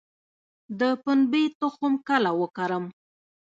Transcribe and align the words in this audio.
د 0.79 0.81
پنبې 1.03 1.43
تخم 1.59 1.93
کله 2.07 2.31
وکرم؟ 2.41 2.85